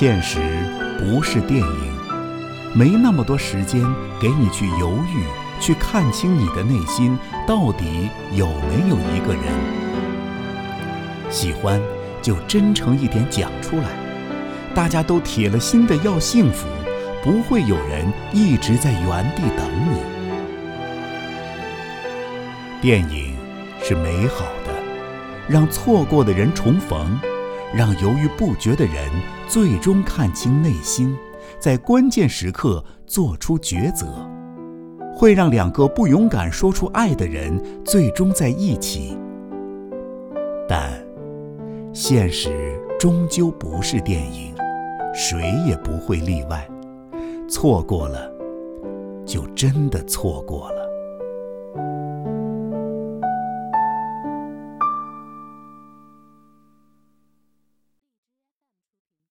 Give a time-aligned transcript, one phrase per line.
[0.00, 0.38] 现实
[0.96, 1.92] 不是电影，
[2.72, 3.84] 没那么多时间
[4.20, 5.24] 给你去犹豫，
[5.58, 9.42] 去看清你的内心到底有没有一个人。
[11.30, 11.82] 喜欢
[12.22, 13.88] 就真诚一点讲出来，
[14.72, 16.68] 大家都铁了心的要幸福，
[17.20, 19.98] 不会有人一直在原地等你。
[22.80, 23.34] 电影
[23.82, 24.72] 是美好的，
[25.48, 27.18] 让错过的人重逢。
[27.74, 29.10] 让犹豫不决的人
[29.46, 31.16] 最终看清内心，
[31.58, 34.06] 在关键时刻做出抉择，
[35.14, 39.16] 会让两个不勇敢说出爱的人最终在一起。
[40.68, 40.92] 但，
[41.92, 44.54] 现实终究不是电影，
[45.14, 46.66] 谁也不会例外。
[47.48, 48.30] 错过了，
[49.24, 50.77] 就真的错过了。